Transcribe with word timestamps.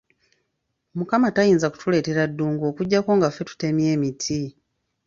Mukama 0.97 1.27
tayinza 1.35 1.67
kutuleetera 1.69 2.21
ddungu 2.31 2.63
okuggyako 2.71 3.11
nga 3.17 3.29
ffe 3.31 3.43
tutemye 3.49 3.87
emiti. 3.95 4.41